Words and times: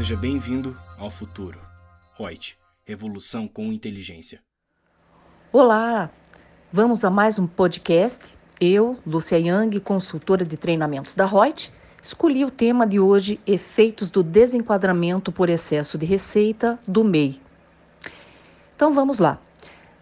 Seja 0.00 0.16
bem-vindo 0.16 0.74
ao 0.96 1.10
futuro. 1.10 1.60
Reut, 2.18 2.56
revolução 2.86 3.46
com 3.46 3.70
inteligência. 3.70 4.40
Olá, 5.52 6.08
vamos 6.72 7.04
a 7.04 7.10
mais 7.10 7.38
um 7.38 7.46
podcast. 7.46 8.34
Eu, 8.58 8.98
Lúcia 9.06 9.36
Yang, 9.36 9.78
consultora 9.80 10.42
de 10.42 10.56
treinamentos 10.56 11.14
da 11.14 11.26
Reut, 11.26 11.70
escolhi 12.02 12.46
o 12.46 12.50
tema 12.50 12.86
de 12.86 12.98
hoje: 12.98 13.38
efeitos 13.46 14.10
do 14.10 14.22
desenquadramento 14.22 15.30
por 15.30 15.50
excesso 15.50 15.98
de 15.98 16.06
receita 16.06 16.78
do 16.88 17.04
MEI. 17.04 17.38
Então 18.74 18.94
vamos 18.94 19.18
lá. 19.18 19.38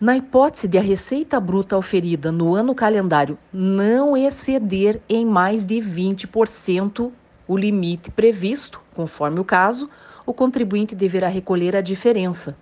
Na 0.01 0.17
hipótese 0.17 0.69
de 0.69 0.79
a 0.79 0.81
receita 0.81 1.41
bruta 1.41 1.77
oferida 1.77 2.31
no 2.31 2.55
ano 2.55 2.73
calendário 2.73 3.37
não 3.53 4.17
exceder 4.17 5.03
em 5.09 5.27
mais 5.27 5.65
de 5.65 5.79
20% 5.79 7.11
o 7.49 7.57
limite 7.57 8.11
previsto, 8.11 8.81
conforme 8.95 9.41
o 9.41 9.45
caso, 9.45 9.89
o 10.27 10.35
contribuinte 10.35 10.95
deverá 10.95 11.27
recolher 11.27 11.75
a 11.75 11.81
diferença, 11.81 12.55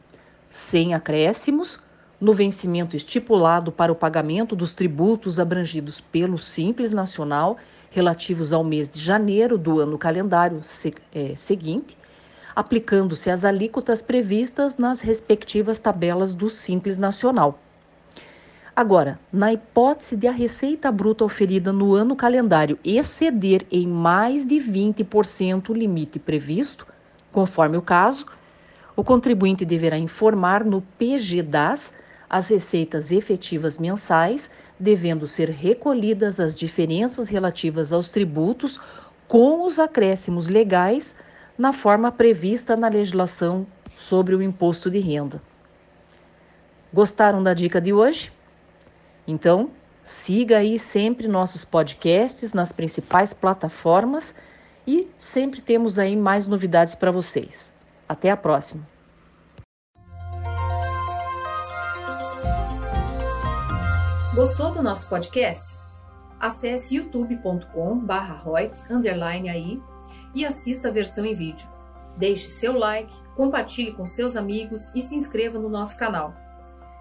sem 0.48 0.94
acréscimos, 0.94 1.80
no 2.20 2.32
vencimento 2.32 2.96
estipulado 2.96 3.70
para 3.70 3.92
o 3.92 3.96
pagamento 3.96 4.56
dos 4.56 4.72
tributos 4.72 5.38
abrangidos 5.38 6.00
pelo 6.00 6.38
Simples 6.38 6.90
Nacional 6.90 7.58
relativos 7.90 8.52
ao 8.52 8.64
mês 8.64 8.88
de 8.88 9.00
janeiro 9.00 9.58
do 9.58 9.80
ano 9.80 9.98
calendário 9.98 10.62
é, 11.14 11.34
seguinte, 11.34 11.98
aplicando-se 12.54 13.28
as 13.28 13.44
alíquotas 13.44 14.00
previstas 14.00 14.78
nas 14.78 15.02
respectivas 15.02 15.78
tabelas 15.78 16.32
do 16.32 16.48
Simples 16.48 16.96
Nacional. 16.96 17.58
Agora, 18.76 19.18
na 19.32 19.54
hipótese 19.54 20.14
de 20.14 20.26
a 20.28 20.30
receita 20.30 20.92
bruta 20.92 21.24
oferida 21.24 21.72
no 21.72 21.94
ano 21.94 22.14
calendário 22.14 22.78
exceder 22.84 23.64
em 23.72 23.86
mais 23.86 24.44
de 24.44 24.56
20% 24.56 25.70
o 25.70 25.72
limite 25.72 26.18
previsto, 26.18 26.86
conforme 27.32 27.78
o 27.78 27.82
caso, 27.82 28.26
o 28.94 29.02
contribuinte 29.02 29.64
deverá 29.64 29.96
informar 29.96 30.62
no 30.62 30.82
PGDAS 30.98 31.94
as 32.28 32.50
receitas 32.50 33.10
efetivas 33.10 33.78
mensais, 33.78 34.50
devendo 34.78 35.26
ser 35.26 35.48
recolhidas 35.48 36.38
as 36.38 36.54
diferenças 36.54 37.30
relativas 37.30 37.94
aos 37.94 38.10
tributos 38.10 38.78
com 39.26 39.66
os 39.66 39.78
acréscimos 39.78 40.48
legais 40.48 41.16
na 41.56 41.72
forma 41.72 42.12
prevista 42.12 42.76
na 42.76 42.88
legislação 42.88 43.66
sobre 43.96 44.34
o 44.34 44.42
imposto 44.42 44.90
de 44.90 44.98
renda. 44.98 45.40
Gostaram 46.92 47.42
da 47.42 47.54
dica 47.54 47.80
de 47.80 47.94
hoje? 47.94 48.35
Então, 49.26 49.70
siga 50.02 50.58
aí 50.58 50.78
sempre 50.78 51.26
nossos 51.26 51.64
podcasts 51.64 52.52
nas 52.52 52.70
principais 52.70 53.32
plataformas 53.34 54.32
e 54.86 55.08
sempre 55.18 55.60
temos 55.60 55.98
aí 55.98 56.14
mais 56.14 56.46
novidades 56.46 56.94
para 56.94 57.10
vocês. 57.10 57.72
Até 58.08 58.30
a 58.30 58.36
próxima! 58.36 58.86
Gostou 64.34 64.70
do 64.70 64.80
nosso 64.82 65.08
podcast? 65.08 65.80
Acesse 66.38 66.94
youtube.com/royts_aí 66.96 69.82
e 70.34 70.44
assista 70.44 70.88
a 70.88 70.92
versão 70.92 71.24
em 71.24 71.34
vídeo. 71.34 71.66
Deixe 72.18 72.50
seu 72.50 72.78
like, 72.78 73.14
compartilhe 73.34 73.92
com 73.92 74.06
seus 74.06 74.36
amigos 74.36 74.94
e 74.94 75.00
se 75.00 75.16
inscreva 75.16 75.58
no 75.58 75.70
nosso 75.70 75.98
canal. 75.98 76.34